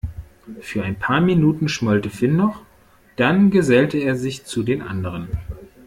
Für 0.61 0.83
ein 0.83 0.97
paar 0.97 1.21
Minuten 1.21 1.69
schmollte 1.69 2.09
Finn 2.09 2.35
noch, 2.35 2.63
dann 3.17 3.51
gesellte 3.51 3.99
er 3.99 4.15
sich 4.15 4.45
zu 4.45 4.63
den 4.63 4.81
anderen. 4.81 5.27